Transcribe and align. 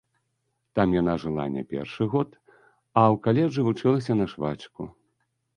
Там 0.77 0.95
яна 1.01 1.13
жыла 1.23 1.45
не 1.57 1.63
першы 1.75 2.07
год, 2.15 2.29
а 2.55 3.01
ў 3.13 3.23
каледжы 3.29 3.61
вучылася 3.69 4.13
на 4.23 4.29
швачку. 4.33 4.91